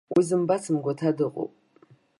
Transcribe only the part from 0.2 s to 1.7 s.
зымбац мгәаҭа дыҟоуп.